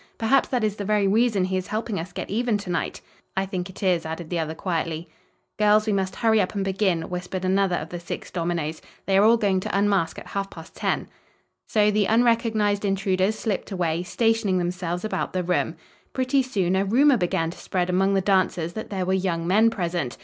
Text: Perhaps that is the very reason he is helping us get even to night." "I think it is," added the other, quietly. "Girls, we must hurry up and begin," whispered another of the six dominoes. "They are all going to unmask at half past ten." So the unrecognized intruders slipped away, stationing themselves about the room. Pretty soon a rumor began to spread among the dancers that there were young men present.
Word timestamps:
Perhaps 0.17 0.49
that 0.49 0.63
is 0.63 0.77
the 0.77 0.83
very 0.83 1.07
reason 1.07 1.45
he 1.45 1.57
is 1.57 1.67
helping 1.67 1.99
us 1.99 2.11
get 2.11 2.27
even 2.31 2.57
to 2.57 2.71
night." 2.71 3.01
"I 3.37 3.45
think 3.45 3.69
it 3.69 3.83
is," 3.83 4.03
added 4.03 4.31
the 4.31 4.39
other, 4.39 4.55
quietly. 4.55 5.07
"Girls, 5.59 5.85
we 5.85 5.93
must 5.93 6.15
hurry 6.15 6.41
up 6.41 6.55
and 6.55 6.65
begin," 6.65 7.03
whispered 7.03 7.45
another 7.45 7.75
of 7.75 7.89
the 7.89 7.99
six 7.99 8.31
dominoes. 8.31 8.81
"They 9.05 9.15
are 9.19 9.23
all 9.23 9.37
going 9.37 9.59
to 9.59 9.77
unmask 9.77 10.17
at 10.17 10.25
half 10.29 10.49
past 10.49 10.75
ten." 10.75 11.07
So 11.69 11.91
the 11.91 12.07
unrecognized 12.07 12.83
intruders 12.83 13.37
slipped 13.37 13.69
away, 13.69 14.01
stationing 14.01 14.57
themselves 14.57 15.05
about 15.05 15.33
the 15.33 15.43
room. 15.43 15.75
Pretty 16.13 16.41
soon 16.41 16.75
a 16.75 16.83
rumor 16.83 17.17
began 17.17 17.51
to 17.51 17.57
spread 17.59 17.87
among 17.87 18.15
the 18.15 18.21
dancers 18.21 18.73
that 18.73 18.89
there 18.89 19.05
were 19.05 19.13
young 19.13 19.45
men 19.45 19.69
present. 19.69 20.17